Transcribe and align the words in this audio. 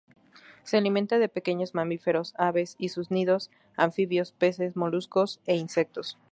Se 0.63 0.77
alimenta 0.77 1.19
de 1.19 1.29
pequeños 1.29 1.75
mamíferos, 1.75 2.33
aves 2.39 2.75
y 2.79 2.89
sus 2.89 3.11
nidos, 3.11 3.51
anfibios, 3.77 4.31
peces 4.31 4.75
moluscos, 4.75 5.39
e 5.45 5.55
insectos. 5.57 6.17